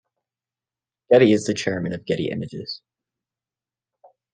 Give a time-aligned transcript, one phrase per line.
[1.11, 2.81] Getty is the chairman of Getty Images.